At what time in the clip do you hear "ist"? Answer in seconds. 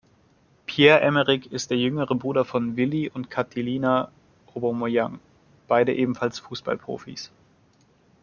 1.51-1.69